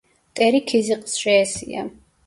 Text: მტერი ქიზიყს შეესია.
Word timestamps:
მტერი 0.31 0.61
ქიზიყს 0.73 1.21
შეესია. 1.27 1.89